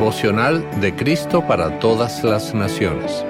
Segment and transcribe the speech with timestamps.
[0.00, 3.22] Devocional de Cristo para todas las naciones.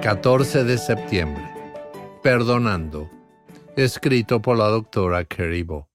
[0.00, 1.42] ...14 de septiembre...
[2.22, 3.10] ...Perdonando...
[3.74, 5.90] ...escrito por la doctora Keribo.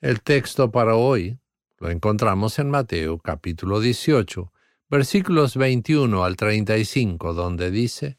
[0.00, 1.38] El texto para hoy...
[1.78, 4.50] ...lo encontramos en Mateo capítulo 18...
[4.88, 7.34] ...versículos 21 al 35...
[7.34, 8.16] ...donde dice...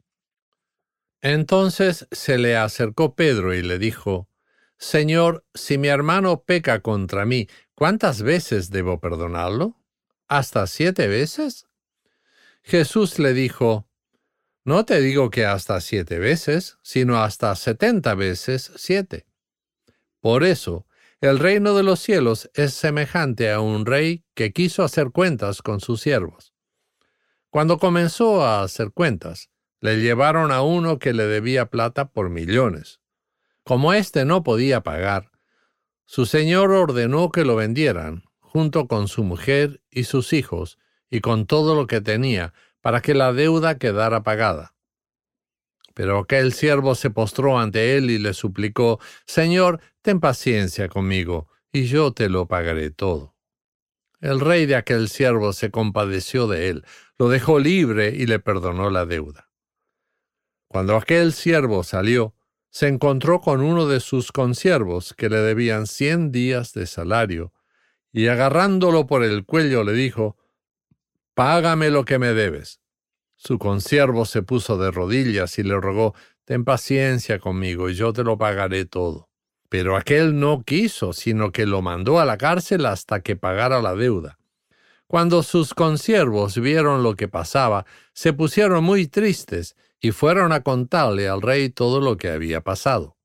[1.22, 4.30] Entonces se le acercó Pedro y le dijo,
[4.78, 9.82] Señor, si mi hermano peca contra mí, ¿cuántas veces debo perdonarlo?
[10.28, 11.68] ¿Hasta siete veces?
[12.62, 13.90] Jesús le dijo,
[14.64, 19.26] No te digo que hasta siete veces, sino hasta setenta veces siete.
[20.20, 20.86] Por eso,
[21.22, 25.80] el reino de los cielos es semejante a un rey que quiso hacer cuentas con
[25.80, 26.54] sus siervos.
[27.50, 33.00] Cuando comenzó a hacer cuentas, le llevaron a uno que le debía plata por millones.
[33.68, 35.30] Como éste no podía pagar,
[36.06, 40.80] su señor ordenó que lo vendieran, junto con su mujer y sus hijos,
[41.10, 44.74] y con todo lo que tenía, para que la deuda quedara pagada.
[45.94, 51.88] Pero aquel siervo se postró ante él y le suplicó, Señor, ten paciencia conmigo, y
[51.88, 53.36] yo te lo pagaré todo.
[54.22, 56.86] El rey de aquel siervo se compadeció de él,
[57.18, 59.50] lo dejó libre y le perdonó la deuda.
[60.70, 62.37] Cuando aquel siervo salió,
[62.78, 67.52] se encontró con uno de sus consiervos que le debían cien días de salario,
[68.12, 70.38] y agarrándolo por el cuello le dijo,
[71.34, 72.80] Págame lo que me debes.
[73.36, 76.14] Su consiervo se puso de rodillas y le rogó,
[76.46, 79.28] Ten paciencia conmigo y yo te lo pagaré todo.
[79.70, 83.96] Pero aquel no quiso, sino que lo mandó a la cárcel hasta que pagara la
[83.96, 84.38] deuda.
[85.08, 91.30] Cuando sus consiervos vieron lo que pasaba, se pusieron muy tristes y fueron a contarle
[91.30, 93.18] al rey todo lo que había pasado.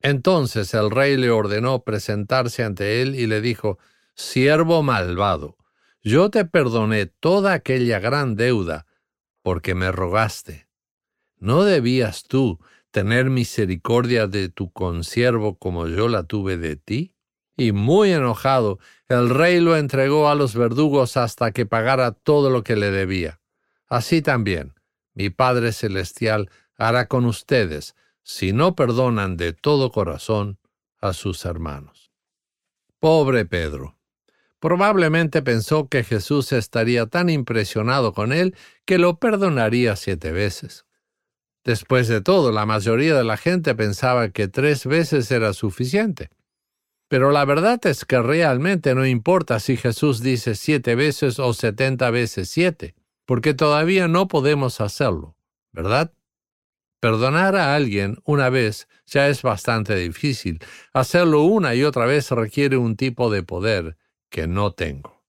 [0.00, 3.78] Entonces el rey le ordenó presentarse ante él y le dijo,
[4.14, 5.56] Siervo malvado,
[6.02, 8.86] yo te perdoné toda aquella gran deuda
[9.42, 10.68] porque me rogaste.
[11.38, 12.58] ¿No debías tú
[12.90, 17.14] tener misericordia de tu consiervo como yo la tuve de ti?
[17.60, 22.64] Y muy enojado, el rey lo entregó a los verdugos hasta que pagara todo lo
[22.64, 23.42] que le debía.
[23.86, 24.72] Así también,
[25.12, 30.58] mi Padre Celestial hará con ustedes si no perdonan de todo corazón
[31.02, 32.10] a sus hermanos.
[32.98, 33.98] Pobre Pedro.
[34.58, 38.56] Probablemente pensó que Jesús estaría tan impresionado con él
[38.86, 40.86] que lo perdonaría siete veces.
[41.62, 46.30] Después de todo, la mayoría de la gente pensaba que tres veces era suficiente.
[47.10, 52.10] Pero la verdad es que realmente no importa si Jesús dice siete veces o setenta
[52.10, 52.94] veces siete
[53.26, 55.36] porque todavía no podemos hacerlo,
[55.72, 56.12] ¿verdad?
[57.00, 60.60] Perdonar a alguien una vez ya es bastante difícil.
[60.92, 63.96] Hacerlo una y otra vez requiere un tipo de poder
[64.28, 65.24] que no tengo.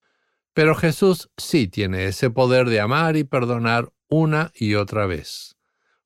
[0.52, 5.56] Pero Jesús sí tiene ese poder de amar y perdonar una y otra vez.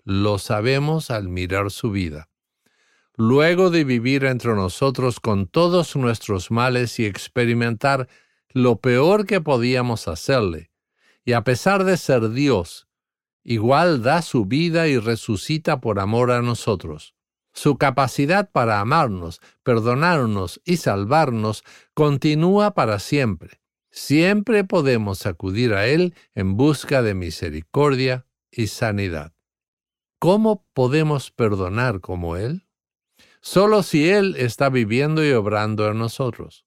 [0.05, 2.31] Lo sabemos al mirar su vida.
[3.19, 8.09] Luego de vivir entre nosotros con todos nuestros males y experimentar
[8.51, 10.71] lo peor que podíamos hacerle,
[11.25, 12.89] y a pesar de ser Dios,
[13.43, 17.15] igual da su vida y resucita por amor a nosotros.
[17.55, 23.63] Su capacidad para amarnos, perdonarnos y salvarnos continúa para siempre.
[23.91, 29.33] Siempre podemos acudir a Él en busca de misericordia y sanidad.
[30.19, 32.66] ¿Cómo podemos perdonar como Él?
[33.47, 36.67] Solo si Él está viviendo y obrando en nosotros.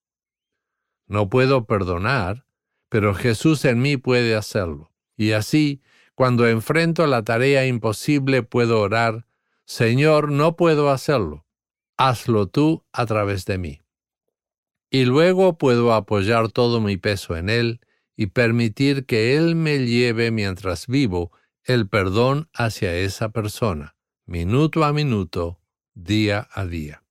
[1.08, 2.46] No puedo perdonar
[2.90, 4.92] pero Jesús en mí puede hacerlo.
[5.16, 5.82] Y así,
[6.16, 9.28] cuando enfrento la tarea imposible, puedo orar,
[9.66, 11.46] Señor, no puedo hacerlo,
[11.98, 13.82] hazlo tú a través de mí.
[14.90, 17.80] Y luego puedo apoyar todo mi peso en Él
[18.16, 21.32] y permitir que Él me lleve mientras vivo
[21.64, 25.59] el perdón hacia esa persona, minuto a minuto,
[25.94, 27.04] día a día.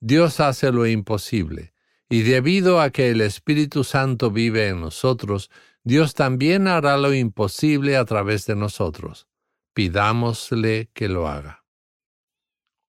[0.00, 1.72] Dios hace lo imposible
[2.08, 5.50] y debido a que el Espíritu Santo vive en nosotros,
[5.84, 9.26] Dios también hará lo imposible a través de nosotros.
[9.74, 11.64] Pidámosle que lo haga.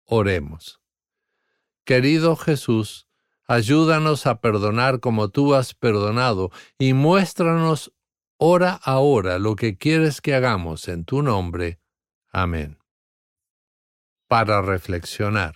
[0.06, 0.82] Oremos.
[1.86, 3.08] Querido Jesús,
[3.46, 7.94] ayúdanos a perdonar como tú has perdonado y muéstranos
[8.38, 11.80] hora a hora lo que quieres que hagamos en tu nombre.
[12.30, 12.83] Amén.
[14.34, 15.54] Para reflexionar.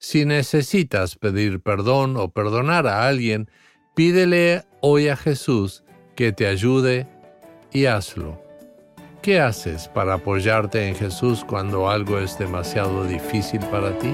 [0.00, 3.48] Si necesitas pedir perdón o perdonar a alguien,
[3.94, 5.84] pídele hoy a Jesús
[6.16, 7.06] que te ayude
[7.72, 8.42] y hazlo.
[9.22, 14.12] ¿Qué haces para apoyarte en Jesús cuando algo es demasiado difícil para ti?